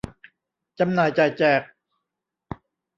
[0.79, 1.61] จำหน่ายจ่ายแจก